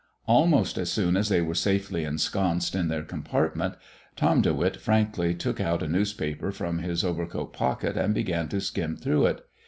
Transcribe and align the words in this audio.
Almost 0.25 0.79
as 0.79 0.91
soon 0.91 1.15
as 1.15 1.29
they 1.29 1.41
were 1.41 1.53
safely 1.53 2.05
ensconced 2.05 2.73
in 2.73 2.87
their 2.87 3.03
compartment, 3.03 3.75
Tom 4.15 4.41
De 4.41 4.51
Witt 4.51 4.77
frankly 4.81 5.35
took 5.35 5.59
out 5.61 5.83
a 5.83 5.87
newspaper 5.87 6.51
from 6.51 6.79
his 6.79 7.03
overcoat 7.03 7.53
pocket 7.53 7.95
and 7.95 8.11
began 8.11 8.47
to 8.49 8.61
skim 8.61 8.97
through 8.97 9.27
it. 9.27 9.45